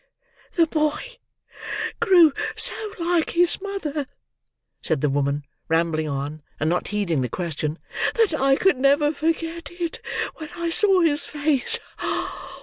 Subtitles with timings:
[0.53, 1.17] "The boy
[1.99, 4.07] grew so like his mother,"
[4.81, 7.77] said the woman, rambling on, and not heeding the question,
[8.15, 10.01] "that I could never forget it
[10.37, 11.77] when I saw his face.